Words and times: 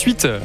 8h. 0.00 0.40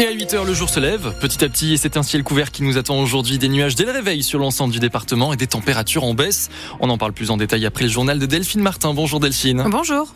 Et 0.00 0.04
à 0.04 0.12
8h, 0.12 0.44
le 0.44 0.52
jour 0.52 0.68
se 0.68 0.80
lève 0.80 1.14
petit 1.20 1.44
à 1.44 1.48
petit 1.48 1.74
et 1.74 1.76
c'est 1.76 1.96
un 1.96 2.02
ciel 2.02 2.24
couvert 2.24 2.50
qui 2.50 2.64
nous 2.64 2.76
attend 2.76 3.00
aujourd'hui. 3.00 3.38
Des 3.38 3.48
nuages 3.48 3.76
dès 3.76 3.84
le 3.84 3.92
réveil 3.92 4.24
sur 4.24 4.40
l'ensemble 4.40 4.72
du 4.72 4.80
département 4.80 5.32
et 5.32 5.36
des 5.36 5.46
températures 5.46 6.02
en 6.02 6.12
baisse. 6.12 6.50
On 6.80 6.90
en 6.90 6.98
parle 6.98 7.12
plus 7.12 7.30
en 7.30 7.36
détail 7.36 7.66
après 7.66 7.84
le 7.84 7.90
journal 7.90 8.18
de 8.18 8.26
Delphine 8.26 8.60
Martin. 8.60 8.94
Bonjour 8.94 9.20
Delphine. 9.20 9.64
Bonjour. 9.70 10.12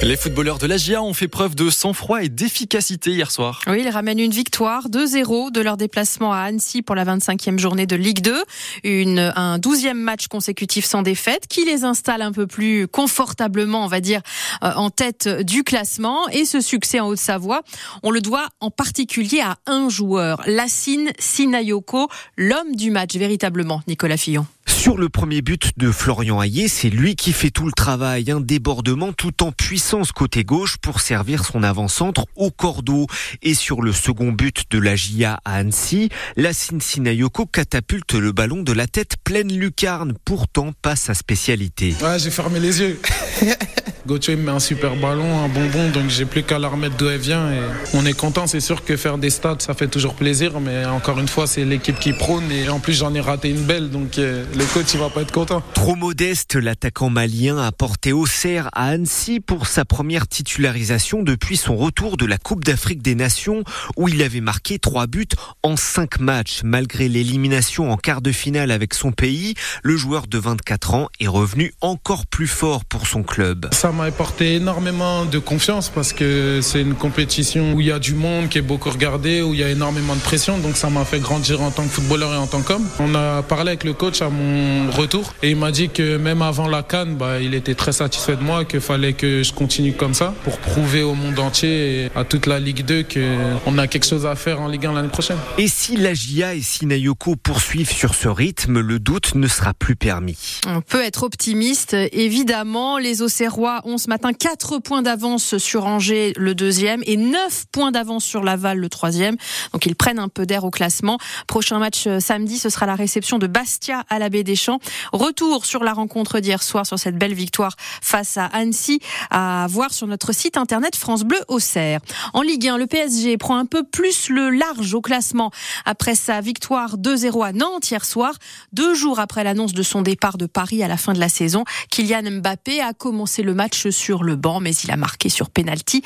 Les 0.00 0.16
footballeurs 0.16 0.58
de 0.58 0.68
l'AGIA 0.68 1.02
ont 1.02 1.12
fait 1.12 1.26
preuve 1.26 1.56
de 1.56 1.70
sang-froid 1.70 2.22
et 2.22 2.28
d'efficacité 2.28 3.10
hier 3.10 3.32
soir. 3.32 3.62
Oui, 3.66 3.82
ils 3.84 3.88
ramènent 3.90 4.20
une 4.20 4.30
victoire 4.30 4.88
2-0 4.88 5.50
de 5.50 5.60
leur 5.60 5.76
déplacement 5.76 6.32
à 6.32 6.38
Annecy 6.38 6.82
pour 6.82 6.94
la 6.94 7.04
25e 7.04 7.58
journée 7.58 7.84
de 7.84 7.96
Ligue 7.96 8.20
2. 8.20 8.44
Une, 8.84 9.32
un 9.34 9.58
12e 9.58 9.94
match 9.94 10.28
consécutif 10.28 10.84
sans 10.84 11.02
défaite 11.02 11.48
qui 11.48 11.64
les 11.64 11.82
installe 11.82 12.22
un 12.22 12.30
peu 12.30 12.46
plus 12.46 12.86
confortablement, 12.86 13.84
on 13.84 13.88
va 13.88 14.00
dire, 14.00 14.20
euh, 14.62 14.70
en 14.76 14.90
tête 14.90 15.28
du 15.28 15.64
classement. 15.64 16.28
Et 16.28 16.44
ce 16.44 16.60
succès 16.60 17.00
en 17.00 17.08
Haute-Savoie, 17.08 17.62
on 18.04 18.12
le 18.12 18.20
doit 18.20 18.46
en 18.60 18.70
particulier 18.70 19.40
à 19.40 19.56
un 19.66 19.88
joueur, 19.88 20.42
Lassine 20.46 21.10
Sinayoko, 21.18 22.08
l'homme 22.36 22.76
du 22.76 22.92
match 22.92 23.16
véritablement, 23.16 23.82
Nicolas 23.88 24.16
Fillon. 24.16 24.46
Sur 24.78 24.96
le 24.96 25.08
premier 25.08 25.42
but 25.42 25.72
de 25.76 25.90
Florian 25.90 26.40
Hayé, 26.40 26.68
c'est 26.68 26.88
lui 26.88 27.16
qui 27.16 27.32
fait 27.32 27.50
tout 27.50 27.66
le 27.66 27.72
travail, 27.72 28.30
un 28.30 28.40
débordement 28.40 29.12
tout 29.12 29.42
en 29.42 29.50
puissance 29.50 30.12
côté 30.12 30.44
gauche 30.44 30.76
pour 30.76 31.00
servir 31.00 31.44
son 31.44 31.64
avant-centre 31.64 32.26
au 32.36 32.52
cordeau. 32.52 33.08
Et 33.42 33.54
sur 33.54 33.82
le 33.82 33.92
second 33.92 34.30
but 34.30 34.66
de 34.70 34.78
la 34.78 34.94
GIA 34.94 35.40
à 35.44 35.56
Annecy, 35.56 36.10
la 36.36 36.52
Sinayoko 36.52 37.46
catapulte 37.46 38.14
le 38.14 38.30
ballon 38.30 38.62
de 38.62 38.72
la 38.72 38.86
tête 38.86 39.16
pleine 39.24 39.52
lucarne, 39.52 40.14
pourtant 40.24 40.72
pas 40.80 40.94
sa 40.94 41.12
spécialité. 41.12 41.96
Ouais, 42.00 42.20
j'ai 42.20 42.30
fermé 42.30 42.60
les 42.60 42.80
yeux. 42.80 43.00
Gauthier 44.06 44.36
me 44.36 44.44
met 44.44 44.52
un 44.52 44.60
super 44.60 44.96
ballon, 44.96 45.44
un 45.44 45.48
bonbon, 45.48 45.90
donc 45.90 46.08
j'ai 46.08 46.24
plus 46.24 46.42
qu'à 46.42 46.58
la 46.58 46.68
remettre 46.68 46.96
d'où 46.96 47.08
elle 47.08 47.20
vient. 47.20 47.50
Et 47.50 47.58
on 47.92 48.06
est 48.06 48.16
content, 48.16 48.46
c'est 48.46 48.60
sûr 48.60 48.82
que 48.82 48.96
faire 48.96 49.18
des 49.18 49.28
stats, 49.28 49.58
ça 49.58 49.74
fait 49.74 49.88
toujours 49.88 50.14
plaisir, 50.14 50.60
mais 50.60 50.86
encore 50.86 51.18
une 51.18 51.28
fois, 51.28 51.46
c'est 51.46 51.64
l'équipe 51.66 51.98
qui 51.98 52.14
prône. 52.14 52.50
Et 52.50 52.70
en 52.70 52.78
plus, 52.78 52.94
j'en 52.94 53.12
ai 53.14 53.20
raté 53.20 53.50
une 53.50 53.64
belle, 53.64 53.90
donc 53.90 54.18
euh, 54.18 54.46
le 54.56 54.64
coach, 54.68 54.94
il 54.94 55.00
va 55.00 55.08
pas 55.08 55.22
être 55.22 55.32
content. 55.32 55.62
Trop 55.74 55.94
modeste, 55.94 56.56
l'attaquant 56.56 57.10
malien 57.10 57.58
a 57.58 57.72
porté 57.72 58.12
au 58.12 58.26
cerf 58.26 58.68
à 58.72 58.88
Annecy 58.88 59.40
pour 59.40 59.66
sa 59.66 59.84
première 59.84 60.26
titularisation 60.26 61.22
depuis 61.22 61.56
son 61.56 61.76
retour 61.76 62.16
de 62.16 62.26
la 62.26 62.38
Coupe 62.38 62.64
d'Afrique 62.64 63.02
des 63.02 63.14
Nations, 63.14 63.62
où 63.96 64.08
il 64.08 64.22
avait 64.22 64.40
marqué 64.40 64.78
trois 64.78 65.06
buts 65.06 65.28
en 65.62 65.76
cinq 65.76 66.20
matchs. 66.20 66.60
Malgré 66.64 67.08
l'élimination 67.08 67.90
en 67.90 67.96
quart 67.96 68.20
de 68.20 68.32
finale 68.32 68.70
avec 68.70 68.94
son 68.94 69.12
pays, 69.12 69.54
le 69.82 69.96
joueur 69.96 70.26
de 70.26 70.38
24 70.38 70.94
ans 70.94 71.08
est 71.20 71.28
revenu 71.28 71.72
encore 71.80 72.26
plus 72.26 72.48
fort 72.48 72.84
pour 72.84 73.06
son 73.06 73.22
club. 73.22 73.68
Ça 73.72 73.92
m'a 73.92 74.04
apporté 74.04 74.54
énormément 74.56 75.24
de 75.24 75.38
confiance 75.38 75.88
parce 75.88 76.12
que 76.12 76.60
c'est 76.62 76.82
une 76.82 76.94
compétition 76.94 77.74
où 77.74 77.80
il 77.80 77.86
y 77.86 77.92
a 77.92 77.98
du 77.98 78.14
monde 78.14 78.48
qui 78.48 78.58
est 78.58 78.62
beaucoup 78.62 78.90
regardé, 78.90 79.42
où 79.42 79.54
il 79.54 79.60
y 79.60 79.64
a 79.64 79.70
énormément 79.70 80.14
de 80.14 80.20
pression. 80.20 80.58
Donc 80.58 80.76
ça 80.76 80.90
m'a 80.90 81.04
fait 81.04 81.20
grandir 81.20 81.62
en 81.62 81.70
tant 81.70 81.84
que 81.84 81.90
footballeur 81.90 82.34
et 82.34 82.38
en 82.38 82.46
tant 82.46 82.62
qu'homme. 82.62 82.86
On 82.98 83.14
a 83.14 83.42
parlé 83.42 83.68
avec 83.70 83.84
le 83.84 83.92
coach 83.92 84.20
à 84.22 84.28
mon 84.28 84.57
retour 84.90 85.34
et 85.42 85.50
il 85.50 85.56
m'a 85.56 85.70
dit 85.70 85.88
que 85.88 86.16
même 86.16 86.42
avant 86.42 86.68
la 86.68 86.82
Cannes, 86.82 87.16
bah, 87.16 87.40
il 87.40 87.54
était 87.54 87.74
très 87.74 87.92
satisfait 87.92 88.36
de 88.36 88.42
moi, 88.42 88.64
qu'il 88.64 88.80
fallait 88.80 89.12
que 89.12 89.42
je 89.42 89.52
continue 89.52 89.92
comme 89.92 90.14
ça 90.14 90.34
pour 90.44 90.58
prouver 90.58 91.02
au 91.02 91.14
monde 91.14 91.38
entier 91.38 92.04
et 92.04 92.10
à 92.14 92.24
toute 92.24 92.46
la 92.46 92.58
Ligue 92.58 92.84
2 92.84 93.04
qu'on 93.04 93.78
a 93.78 93.86
quelque 93.86 94.06
chose 94.06 94.26
à 94.26 94.34
faire 94.34 94.60
en 94.60 94.68
Ligue 94.68 94.86
1 94.86 94.92
l'année 94.92 95.08
prochaine. 95.08 95.38
Et 95.58 95.68
si 95.68 95.96
la 95.96 96.14
GIA 96.14 96.54
et 96.54 96.60
Sinayoko 96.60 97.36
poursuivent 97.36 97.92
sur 97.92 98.14
ce 98.14 98.28
rythme, 98.28 98.80
le 98.80 98.98
doute 98.98 99.34
ne 99.34 99.46
sera 99.46 99.74
plus 99.74 99.96
permis. 99.96 100.60
On 100.66 100.80
peut 100.80 101.02
être 101.02 101.22
optimiste, 101.22 101.94
évidemment. 102.12 102.98
Les 102.98 103.22
Auxerrois 103.22 103.80
ont 103.84 103.98
ce 103.98 104.08
matin 104.08 104.32
4 104.32 104.78
points 104.78 105.02
d'avance 105.02 105.58
sur 105.58 105.86
Angers, 105.86 106.32
le 106.36 106.54
deuxième, 106.54 107.02
et 107.06 107.16
9 107.16 107.66
points 107.72 107.90
d'avance 107.90 108.24
sur 108.24 108.42
Laval, 108.42 108.78
le 108.78 108.88
troisième. 108.88 109.36
Donc 109.72 109.86
ils 109.86 109.96
prennent 109.96 110.18
un 110.18 110.28
peu 110.28 110.46
d'air 110.46 110.64
au 110.64 110.70
classement. 110.70 111.18
Prochain 111.46 111.78
match 111.78 112.06
euh, 112.06 112.20
samedi, 112.20 112.58
ce 112.58 112.70
sera 112.70 112.86
la 112.86 112.94
réception 112.94 113.38
de 113.38 113.46
Bastia 113.46 114.04
à 114.08 114.18
la 114.18 114.28
Baie 114.28 114.44
des 114.48 114.56
Champs. 114.56 114.80
Retour 115.12 115.66
sur 115.66 115.84
la 115.84 115.92
rencontre 115.92 116.40
d'hier 116.40 116.62
soir, 116.62 116.86
sur 116.86 116.98
cette 116.98 117.16
belle 117.16 117.34
victoire 117.34 117.76
face 118.00 118.38
à 118.38 118.46
Annecy, 118.46 118.98
à 119.30 119.66
voir 119.68 119.92
sur 119.92 120.06
notre 120.06 120.32
site 120.32 120.56
internet 120.56 120.96
France 120.96 121.22
Bleu 121.22 121.38
Auxerre. 121.48 122.00
En 122.32 122.40
Ligue 122.40 122.66
1, 122.66 122.78
le 122.78 122.86
PSG 122.86 123.36
prend 123.36 123.58
un 123.58 123.66
peu 123.66 123.84
plus 123.84 124.30
le 124.30 124.48
large 124.48 124.94
au 124.94 125.02
classement 125.02 125.50
après 125.84 126.14
sa 126.14 126.40
victoire 126.40 126.96
2-0 126.96 127.46
à 127.46 127.52
Nantes 127.52 127.90
hier 127.90 128.06
soir, 128.06 128.32
deux 128.72 128.94
jours 128.94 129.20
après 129.20 129.44
l'annonce 129.44 129.74
de 129.74 129.82
son 129.82 130.00
départ 130.00 130.38
de 130.38 130.46
Paris 130.46 130.82
à 130.82 130.88
la 130.88 130.96
fin 130.96 131.12
de 131.12 131.20
la 131.20 131.28
saison. 131.28 131.64
Kylian 131.90 132.40
Mbappé 132.40 132.80
a 132.80 132.94
commencé 132.94 133.42
le 133.42 133.52
match 133.52 133.88
sur 133.90 134.24
le 134.24 134.36
banc, 134.36 134.60
mais 134.60 134.74
il 134.74 134.90
a 134.90 134.96
marqué 134.96 135.28
sur 135.28 135.50
penalty 135.50 136.02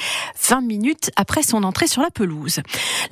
20 0.49 0.63
minutes 0.63 1.11
après 1.15 1.45
son 1.45 1.63
entrée 1.63 1.87
sur 1.87 2.03
la 2.03 2.11
pelouse. 2.11 2.61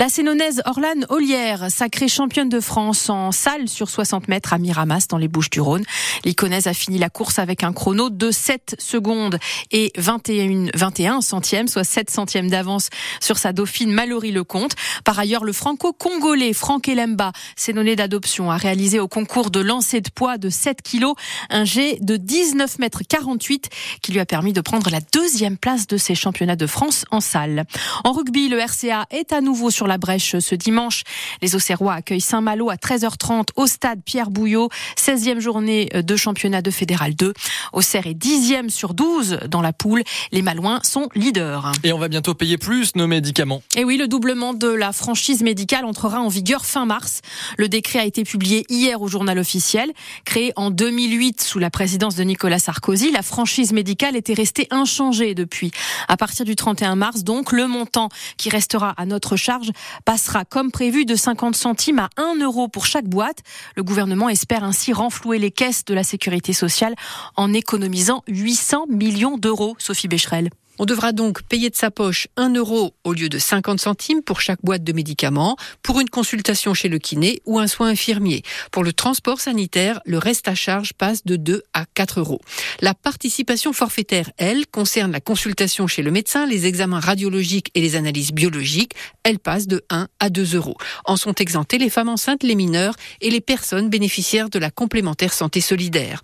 La 0.00 0.08
Sénonaise 0.08 0.60
Orlane 0.64 1.06
Ollière, 1.08 1.70
sacrée 1.70 2.08
championne 2.08 2.48
de 2.48 2.58
France 2.58 3.08
en 3.08 3.30
salle 3.30 3.68
sur 3.68 3.88
60 3.88 4.26
mètres 4.26 4.52
à 4.52 4.58
Miramas 4.58 5.06
dans 5.08 5.18
les 5.20 5.28
Bouches-du-Rhône. 5.28 5.84
L'Iconaise 6.24 6.66
a 6.66 6.74
fini 6.74 6.98
la 6.98 7.10
course 7.10 7.38
avec 7.38 7.62
un 7.62 7.72
chrono 7.72 8.10
de 8.10 8.30
7 8.30 8.76
secondes 8.78 9.38
et 9.70 9.92
21, 9.96 10.70
21 10.74 11.20
centièmes, 11.20 11.68
soit 11.68 11.84
7 11.84 12.10
centièmes 12.10 12.50
d'avance 12.50 12.88
sur 13.20 13.38
sa 13.38 13.52
dauphine 13.52 13.92
Mallory 13.92 14.32
Lecomte. 14.32 14.74
Par 15.04 15.18
ailleurs, 15.18 15.44
le 15.44 15.52
franco-congolais 15.52 16.52
Franck 16.52 16.88
Elemba, 16.88 17.32
sénonais 17.56 17.96
d'adoption, 17.96 18.50
a 18.50 18.56
réalisé 18.56 18.98
au 18.98 19.08
concours 19.08 19.50
de 19.50 19.60
lancer 19.60 20.00
de 20.00 20.10
poids 20.10 20.38
de 20.38 20.48
7 20.48 20.82
kilos 20.82 21.14
un 21.50 21.64
jet 21.64 21.98
de 22.00 22.16
19 22.16 22.78
mètres 22.78 23.02
48 23.08 23.68
qui 24.02 24.12
lui 24.12 24.20
a 24.20 24.26
permis 24.26 24.52
de 24.52 24.60
prendre 24.60 24.90
la 24.90 25.00
deuxième 25.12 25.56
place 25.56 25.86
de 25.86 25.96
ces 25.96 26.14
championnats 26.14 26.56
de 26.56 26.66
France 26.66 27.04
en 27.10 27.20
salle. 27.20 27.64
En 28.04 28.12
rugby, 28.12 28.48
le 28.48 28.58
RCA 28.58 29.06
est 29.10 29.32
à 29.32 29.40
nouveau 29.40 29.70
sur 29.70 29.86
la 29.86 29.98
brèche 29.98 30.38
ce 30.38 30.54
dimanche. 30.54 31.02
Les 31.42 31.54
Auxerrois 31.54 31.94
accueillent 31.94 32.20
Saint-Malo 32.20 32.70
à 32.70 32.76
13h30 32.76 33.48
au 33.56 33.66
stade 33.66 34.00
Pierre 34.04 34.30
Bouillot, 34.30 34.68
16e 35.10 35.40
journée 35.40 35.90
de 35.92 36.14
championnat 36.14 36.62
de 36.62 36.70
Fédéral 36.70 37.16
2. 37.16 37.32
Auxerre 37.72 38.06
est 38.06 38.14
10e 38.14 38.68
sur 38.68 38.94
12 38.94 39.40
dans 39.48 39.60
la 39.60 39.72
poule. 39.72 40.04
Les 40.30 40.40
Malouins 40.40 40.78
sont 40.84 41.08
leaders. 41.16 41.72
Et 41.82 41.92
on 41.92 41.98
va 41.98 42.06
bientôt 42.06 42.34
payer 42.34 42.58
plus 42.58 42.94
nos 42.94 43.08
médicaments. 43.08 43.60
Et 43.74 43.82
oui, 43.82 43.96
le 43.96 44.06
doublement 44.06 44.54
de 44.54 44.68
la 44.68 44.92
franchise 44.92 45.42
médicale 45.42 45.84
entrera 45.84 46.20
en 46.20 46.28
vigueur 46.28 46.64
fin 46.64 46.86
mars. 46.86 47.22
Le 47.58 47.68
décret 47.68 47.98
a 47.98 48.04
été 48.04 48.22
publié 48.22 48.64
hier 48.68 49.02
au 49.02 49.08
journal 49.08 49.40
officiel. 49.40 49.90
Créé 50.24 50.52
en 50.54 50.70
2008 50.70 51.40
sous 51.40 51.58
la 51.58 51.70
présidence 51.70 52.14
de 52.14 52.22
Nicolas 52.22 52.60
Sarkozy, 52.60 53.10
la 53.10 53.22
franchise 53.22 53.72
médicale 53.72 54.14
était 54.14 54.34
restée 54.34 54.68
inchangée 54.70 55.34
depuis. 55.34 55.72
À 56.06 56.16
partir 56.16 56.44
du 56.44 56.54
31 56.54 56.94
mars, 56.94 57.24
donc, 57.24 57.50
le 57.50 57.66
montant 57.66 58.10
qui 58.36 58.48
restera 58.48 58.94
à 58.96 59.06
notre 59.06 59.34
charge 59.34 59.72
passera 60.04 60.44
comme 60.44 60.70
prévu 60.70 61.04
de 61.04 61.16
50 61.16 61.56
centimes 61.56 61.98
à 61.98 62.10
1 62.16 62.36
euro 62.42 62.68
pour 62.68 62.86
chaque 62.86 63.08
boîte. 63.08 63.38
Le 63.74 63.82
gouvernement 63.82 64.28
espère 64.28 64.62
ainsi 64.62 64.92
renflouer 65.00 65.38
les 65.38 65.50
caisses 65.50 65.86
de 65.86 65.94
la 65.94 66.04
sécurité 66.04 66.52
sociale 66.52 66.94
en 67.34 67.54
économisant 67.54 68.22
800 68.28 68.86
millions 68.88 69.38
d'euros. 69.38 69.74
Sophie 69.78 70.08
Becherel. 70.08 70.50
On 70.82 70.86
devra 70.86 71.12
donc 71.12 71.42
payer 71.42 71.68
de 71.68 71.76
sa 71.76 71.90
poche 71.90 72.26
1 72.38 72.54
euro 72.54 72.94
au 73.04 73.12
lieu 73.12 73.28
de 73.28 73.38
50 73.38 73.78
centimes 73.78 74.22
pour 74.22 74.40
chaque 74.40 74.62
boîte 74.62 74.82
de 74.82 74.94
médicaments, 74.94 75.58
pour 75.82 76.00
une 76.00 76.08
consultation 76.08 76.72
chez 76.72 76.88
le 76.88 76.98
kiné 76.98 77.42
ou 77.44 77.58
un 77.58 77.66
soin 77.66 77.88
infirmier. 77.88 78.42
Pour 78.72 78.82
le 78.82 78.94
transport 78.94 79.42
sanitaire, 79.42 80.00
le 80.06 80.16
reste 80.16 80.48
à 80.48 80.54
charge 80.54 80.94
passe 80.94 81.26
de 81.26 81.36
2 81.36 81.64
à 81.74 81.84
4 81.92 82.20
euros. 82.20 82.40
La 82.80 82.94
participation 82.94 83.74
forfaitaire, 83.74 84.30
elle, 84.38 84.66
concerne 84.66 85.12
la 85.12 85.20
consultation 85.20 85.86
chez 85.86 86.00
le 86.00 86.10
médecin, 86.10 86.46
les 86.46 86.64
examens 86.64 86.98
radiologiques 86.98 87.70
et 87.74 87.82
les 87.82 87.94
analyses 87.94 88.32
biologiques. 88.32 88.94
Elle 89.22 89.38
passe 89.38 89.66
de 89.66 89.84
1 89.90 90.08
à 90.18 90.30
2 90.30 90.56
euros. 90.56 90.78
En 91.04 91.16
sont 91.16 91.34
exemptées 91.34 91.76
les 91.76 91.90
femmes 91.90 92.08
enceintes, 92.08 92.42
les 92.42 92.54
mineurs 92.54 92.94
et 93.20 93.28
les 93.28 93.42
personnes 93.42 93.90
bénéficiaires 93.90 94.48
de 94.48 94.58
la 94.58 94.70
complémentaire 94.70 95.34
santé 95.34 95.60
solidaire. 95.60 96.22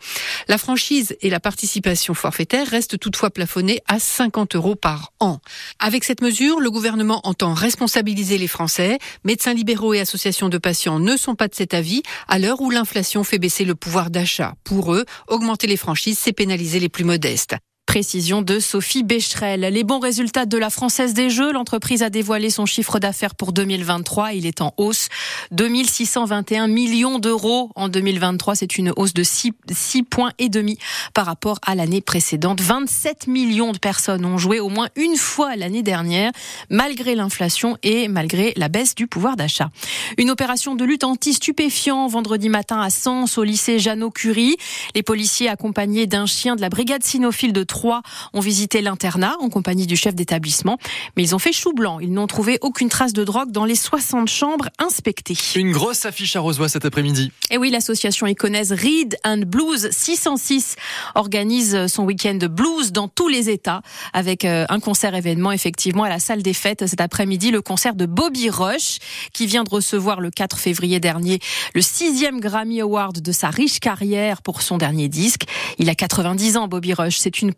La 0.48 0.56
franchise 0.56 1.14
et 1.20 1.28
la 1.28 1.40
participation 1.40 2.14
forfaitaire 2.14 2.66
restent 2.66 2.98
toutefois 2.98 3.28
plafonnées 3.28 3.82
à 3.86 3.98
50 3.98 4.45
euros 4.54 4.76
par 4.76 5.12
an. 5.20 5.40
Avec 5.78 6.04
cette 6.04 6.22
mesure, 6.22 6.60
le 6.60 6.70
gouvernement 6.70 7.20
entend 7.24 7.54
responsabiliser 7.54 8.38
les 8.38 8.46
Français. 8.46 8.98
Médecins 9.24 9.54
libéraux 9.54 9.94
et 9.94 10.00
associations 10.00 10.48
de 10.48 10.58
patients 10.58 10.98
ne 10.98 11.16
sont 11.16 11.34
pas 11.34 11.48
de 11.48 11.54
cet 11.54 11.74
avis 11.74 12.02
à 12.28 12.38
l'heure 12.38 12.60
où 12.60 12.70
l'inflation 12.70 13.24
fait 13.24 13.38
baisser 13.38 13.64
le 13.64 13.74
pouvoir 13.74 14.10
d'achat. 14.10 14.54
Pour 14.64 14.94
eux, 14.94 15.04
augmenter 15.28 15.66
les 15.66 15.76
franchises, 15.76 16.18
c'est 16.18 16.32
pénaliser 16.32 16.80
les 16.80 16.88
plus 16.88 17.04
modestes. 17.04 17.56
Précision 17.86 18.42
de 18.42 18.58
Sophie 18.58 19.04
Becherel. 19.04 19.60
Les 19.60 19.84
bons 19.84 20.00
résultats 20.00 20.44
de 20.44 20.58
la 20.58 20.70
Française 20.70 21.14
des 21.14 21.30
Jeux. 21.30 21.52
L'entreprise 21.52 22.02
a 22.02 22.10
dévoilé 22.10 22.50
son 22.50 22.66
chiffre 22.66 22.98
d'affaires 22.98 23.34
pour 23.34 23.52
2023. 23.52 24.32
Il 24.32 24.44
est 24.44 24.60
en 24.60 24.74
hausse. 24.76 25.08
2621 25.52 26.66
millions 26.66 27.18
d'euros 27.18 27.70
en 27.76 27.88
2023. 27.88 28.56
C'est 28.56 28.76
une 28.76 28.92
hausse 28.96 29.14
de 29.14 29.22
6, 29.22 29.52
6 29.70 30.02
points 30.02 30.32
et 30.38 30.48
demi 30.48 30.78
par 31.14 31.26
rapport 31.26 31.58
à 31.64 31.74
l'année 31.74 32.00
précédente. 32.00 32.60
27 32.60 33.28
millions 33.28 33.72
de 33.72 33.78
personnes 33.78 34.24
ont 34.24 34.36
joué 34.36 34.58
au 34.58 34.68
moins 34.68 34.88
une 34.96 35.16
fois 35.16 35.54
l'année 35.56 35.82
dernière, 35.82 36.32
malgré 36.68 37.14
l'inflation 37.14 37.78
et 37.82 38.08
malgré 38.08 38.52
la 38.56 38.68
baisse 38.68 38.94
du 38.94 39.06
pouvoir 39.06 39.36
d'achat. 39.36 39.70
Une 40.18 40.30
opération 40.30 40.74
de 40.74 40.84
lutte 40.84 41.04
anti-stupéfiants 41.04 42.08
vendredi 42.08 42.48
matin 42.48 42.80
à 42.80 42.90
Sens, 42.90 43.38
au 43.38 43.44
lycée 43.44 43.78
Jeannot 43.78 44.10
Curie. 44.10 44.56
Les 44.96 45.02
policiers 45.02 45.48
accompagnés 45.48 46.06
d'un 46.06 46.26
chien 46.26 46.56
de 46.56 46.60
la 46.60 46.68
brigade 46.68 47.04
cynophile 47.04 47.52
de 47.52 47.62
Troyes 47.76 48.00
ont 48.32 48.40
visité 48.40 48.80
l'internat 48.80 49.36
en 49.38 49.50
compagnie 49.50 49.86
du 49.86 49.96
chef 49.96 50.14
d'établissement. 50.14 50.78
Mais 51.14 51.22
ils 51.22 51.34
ont 51.34 51.38
fait 51.38 51.52
chou 51.52 51.74
blanc. 51.74 52.00
Ils 52.00 52.10
n'ont 52.10 52.26
trouvé 52.26 52.56
aucune 52.62 52.88
trace 52.88 53.12
de 53.12 53.22
drogue 53.22 53.50
dans 53.50 53.66
les 53.66 53.74
60 53.74 54.28
chambres 54.28 54.70
inspectées. 54.78 55.36
Une 55.56 55.72
grosse 55.72 56.06
affiche 56.06 56.36
à 56.36 56.40
Rosoy 56.40 56.70
cet 56.70 56.86
après-midi. 56.86 57.32
Et 57.50 57.58
oui, 57.58 57.68
l'association 57.68 58.26
iconaise 58.26 58.72
Read 58.72 59.18
and 59.24 59.42
Blues 59.46 59.90
606 59.90 60.76
organise 61.14 61.86
son 61.88 62.04
week-end 62.04 62.36
de 62.36 62.46
blues 62.46 62.92
dans 62.92 63.08
tous 63.08 63.28
les 63.28 63.50
États 63.50 63.82
avec 64.14 64.46
euh, 64.46 64.64
un 64.70 64.80
concert 64.80 65.14
événement 65.14 65.52
effectivement 65.52 66.04
à 66.04 66.08
la 66.08 66.18
salle 66.18 66.42
des 66.42 66.54
fêtes 66.54 66.86
cet 66.86 67.02
après-midi, 67.02 67.50
le 67.50 67.60
concert 67.60 67.94
de 67.94 68.06
Bobby 68.06 68.48
Rush 68.48 69.00
qui 69.34 69.46
vient 69.46 69.64
de 69.64 69.70
recevoir 69.70 70.20
le 70.20 70.30
4 70.30 70.58
février 70.58 70.98
dernier 70.98 71.40
le 71.74 71.82
sixième 71.82 72.40
Grammy 72.40 72.80
Award 72.80 73.20
de 73.20 73.32
sa 73.32 73.50
riche 73.50 73.80
carrière 73.80 74.40
pour 74.40 74.62
son 74.62 74.78
dernier 74.78 75.08
disque. 75.08 75.42
Il 75.78 75.90
a 75.90 75.94
90 75.94 76.56
ans, 76.56 76.68
Bobby 76.68 76.94
Rush. 76.94 77.18
C'est 77.18 77.42
une 77.42 77.52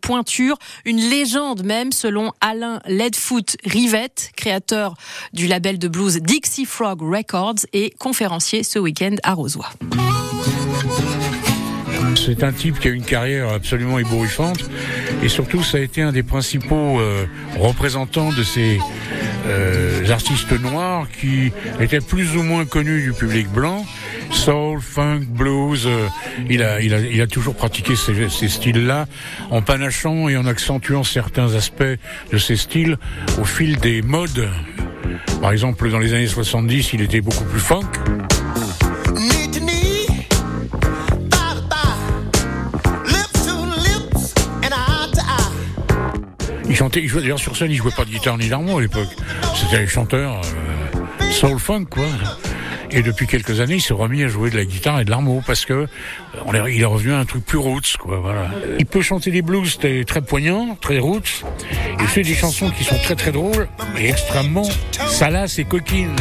une 0.85 0.97
légende 0.97 1.63
même, 1.63 1.91
selon 1.91 2.31
Alain 2.41 2.81
Leadfoot 2.87 3.57
Rivette, 3.63 4.31
créateur 4.35 4.95
du 5.33 5.47
label 5.47 5.77
de 5.77 5.87
blues 5.87 6.17
Dixie 6.17 6.65
Frog 6.65 7.01
Records 7.01 7.65
et 7.73 7.93
conférencier 7.99 8.63
ce 8.63 8.79
week-end 8.79 9.15
à 9.23 9.33
Rosoy. 9.33 9.65
C'est 12.15 12.43
un 12.43 12.51
type 12.51 12.79
qui 12.79 12.87
a 12.87 12.91
une 12.91 13.03
carrière 13.03 13.49
absolument 13.53 13.99
ébouriffante 13.99 14.59
et 15.21 15.29
surtout 15.29 15.63
ça 15.63 15.77
a 15.77 15.81
été 15.81 16.01
un 16.01 16.11
des 16.11 16.23
principaux 16.23 16.99
euh, 16.99 17.25
représentants 17.57 18.31
de 18.31 18.43
ces 18.43 18.79
euh, 19.45 20.09
artistes 20.09 20.59
noirs 20.59 21.07
qui 21.19 21.51
étaient 21.79 22.01
plus 22.01 22.35
ou 22.35 22.41
moins 22.41 22.65
connus 22.65 23.03
du 23.03 23.13
public 23.13 23.47
blanc. 23.49 23.85
Soul, 24.31 24.79
funk, 24.81 25.21
blues, 25.29 25.85
euh, 25.85 26.07
il, 26.49 26.63
a, 26.63 26.81
il, 26.81 26.93
a, 26.93 26.99
il 26.99 27.21
a 27.21 27.27
toujours 27.27 27.55
pratiqué 27.55 27.95
ces, 27.95 28.29
ces 28.29 28.47
styles-là 28.47 29.07
en 29.49 29.61
panachant 29.61 30.29
et 30.29 30.37
en 30.37 30.45
accentuant 30.45 31.03
certains 31.03 31.55
aspects 31.55 31.83
de 32.31 32.37
ces 32.37 32.55
styles 32.55 32.97
au 33.39 33.45
fil 33.45 33.77
des 33.77 34.01
modes. 34.01 34.49
Par 35.41 35.51
exemple, 35.51 35.89
dans 35.89 35.99
les 35.99 36.13
années 36.13 36.27
70, 36.27 36.93
il 36.93 37.01
était 37.01 37.21
beaucoup 37.21 37.43
plus 37.45 37.59
funk. 37.59 37.89
Il 46.69 46.75
chantait, 46.75 47.01
il 47.01 47.07
jouait 47.07 47.21
d'ailleurs 47.21 47.39
sur 47.39 47.57
scène, 47.57 47.71
il 47.71 47.77
jouait 47.77 47.91
pas 47.91 48.05
de 48.05 48.11
guitare 48.11 48.37
ni 48.37 48.47
d'harmonie 48.47 48.77
à 48.77 48.81
l'époque. 48.81 49.09
C'était 49.55 49.79
les 49.79 49.87
chanteurs 49.87 50.39
euh, 50.39 51.31
soul 51.31 51.57
funk 51.59 51.85
quoi. 51.85 52.05
Et 52.91 53.03
depuis 53.03 53.27
quelques 53.27 53.59
années, 53.61 53.75
il 53.75 53.81
s'est 53.81 53.93
remis 53.93 54.23
à 54.23 54.27
jouer 54.27 54.49
de 54.49 54.57
la 54.57 54.65
guitare 54.65 54.99
et 54.99 55.05
de 55.05 55.09
l'harmonie 55.09 55.41
parce 55.45 55.65
que 55.65 55.73
euh, 55.73 55.85
est, 56.53 56.75
il 56.75 56.81
est 56.81 56.85
revenu 56.85 57.13
à 57.13 57.19
un 57.19 57.25
truc 57.25 57.45
plus 57.45 57.57
roots 57.57 57.97
quoi. 57.99 58.19
Voilà. 58.19 58.49
Il 58.79 58.85
peut 58.85 59.01
chanter 59.01 59.31
des 59.31 59.41
blues 59.41 59.77
très, 59.77 60.03
très 60.03 60.21
poignants, 60.21 60.77
très 60.79 60.99
roots. 60.99 61.43
Il 61.99 62.07
fait 62.07 62.23
des 62.23 62.33
chansons 62.33 62.69
qui 62.71 62.83
sont 62.83 62.97
très 63.03 63.15
très 63.15 63.31
drôles 63.31 63.67
et 63.97 64.09
extrêmement 64.09 64.67
salaces 65.07 65.59
et 65.59 65.65
coquines. 65.65 66.15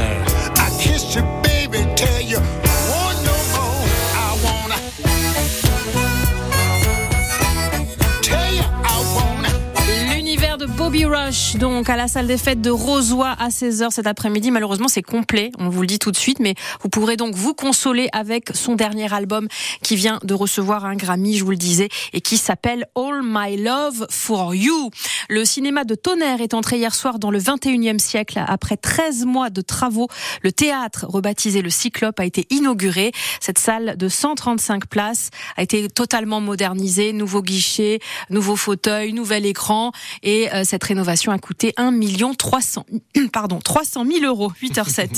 Bobby 10.89 11.05
Rush, 11.05 11.57
donc 11.57 11.91
à 11.91 11.97
la 11.97 12.09
salle 12.09 12.27
des 12.27 12.39
fêtes 12.39 12.63
de 12.63 12.71
Rosoy 12.71 13.27
à 13.39 13.51
16h 13.51 13.91
cet 13.91 14.07
après-midi. 14.07 14.51
Malheureusement, 14.51 14.89
c'est 14.89 15.03
complet, 15.03 15.51
on 15.59 15.69
vous 15.69 15.83
le 15.83 15.87
dit 15.87 15.99
tout 15.99 16.11
de 16.11 16.17
suite, 16.17 16.41
mais 16.41 16.55
vous 16.81 16.89
pourrez 16.89 17.19
donc 17.19 17.35
vous 17.35 17.53
consoler 17.53 18.09
avec 18.13 18.53
son 18.55 18.75
dernier 18.75 19.13
album 19.13 19.49
qui 19.83 19.97
vient 19.97 20.19
de 20.25 20.33
recevoir 20.33 20.87
un 20.87 20.97
Grammy, 20.97 21.37
je 21.37 21.45
vous 21.45 21.51
le 21.51 21.59
disais, 21.59 21.91
et 22.15 22.23
qui 22.23 22.39
s'appelle 22.39 22.87
All 22.95 23.21
My 23.23 23.63
Love 23.63 24.07
for 24.09 24.55
You. 24.55 24.91
Le 25.29 25.45
cinéma 25.45 25.85
de 25.85 25.95
Tonnerre 25.95 26.41
est 26.41 26.55
entré 26.55 26.79
hier 26.79 26.95
soir 26.95 27.19
dans 27.19 27.31
le 27.31 27.39
21e 27.39 27.99
siècle. 27.99 28.43
Après 28.47 28.79
13 28.79 29.27
mois 29.27 29.51
de 29.51 29.61
travaux, 29.61 30.09
le 30.41 30.53
théâtre, 30.53 31.05
rebaptisé 31.07 31.61
le 31.61 31.69
Cyclope, 31.69 32.19
a 32.19 32.25
été 32.25 32.47
inauguré. 32.49 33.13
Cette 33.41 33.59
salle 33.59 33.99
de 33.99 34.09
135 34.09 34.87
places 34.87 35.29
a 35.59 35.63
été 35.63 35.91
totalement 35.91 36.41
modernisée, 36.41 37.13
nouveau 37.13 37.43
guichet, 37.43 37.99
nouveau 38.31 38.57
fauteuil, 38.57 39.13
nouvel 39.13 39.45
écran, 39.45 39.93
et 40.23 40.51
euh, 40.55 40.65
cette 40.79 40.85
rénovation 40.85 41.33
a 41.33 41.39
coûté 41.39 41.75
1 41.77 41.91
million 41.91 42.35
300, 42.35 42.87
pardon, 43.33 43.59
300 43.59 44.05
000 44.07 44.25
euros, 44.25 44.53
8h07. 44.63 45.09